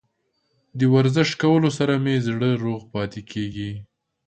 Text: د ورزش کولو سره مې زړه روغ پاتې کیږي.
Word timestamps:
د 0.79 0.81
ورزش 0.93 1.29
کولو 1.41 1.69
سره 1.77 1.93
مې 2.03 2.15
زړه 2.27 2.49
روغ 2.63 2.81
پاتې 2.93 3.21
کیږي. 3.31 3.71